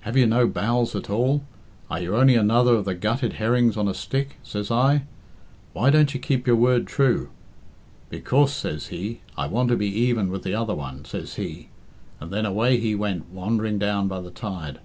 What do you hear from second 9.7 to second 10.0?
to be